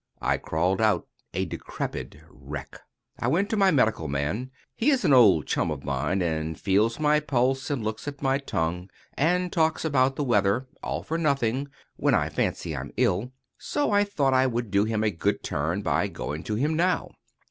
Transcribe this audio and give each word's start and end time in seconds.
I 0.19 0.37
crawled 0.37 0.81
out 0.81 1.05
a 1.31 1.45
decrepit 1.45 2.15
wreck. 2.27 2.79
I 3.19 3.27
went 3.27 3.51
to 3.51 3.55
my 3.55 3.69
medical 3.69 4.07
man. 4.07 4.49
He 4.75 4.89
is 4.89 5.05
an 5.05 5.13
old 5.13 5.45
chum 5.45 5.69
of 5.69 5.83
mine, 5.83 6.23
and 6.23 6.59
feels 6.59 6.99
my 6.99 7.19
pulse, 7.19 7.69
and 7.69 7.83
looks 7.83 8.07
at 8.07 8.19
my 8.19 8.39
tongue, 8.39 8.89
and 9.13 9.53
talks 9.53 9.85
about 9.85 10.15
the 10.15 10.23
weather, 10.23 10.65
all 10.81 11.03
for 11.03 11.19
nothing, 11.19 11.67
when 11.97 12.15
I 12.15 12.29
fancy 12.29 12.75
I'm 12.75 12.91
ill; 12.97 13.31
so 13.59 13.91
I 13.91 14.03
thought 14.03 14.33
I 14.33 14.47
would 14.47 14.71
do 14.71 14.85
him 14.85 15.03
a 15.03 15.11
good 15.11 15.43
turn 15.43 15.83
by 15.83 16.07
going 16.07 16.41
to 16.45 16.55
him 16.55 16.73
now. 16.75 17.11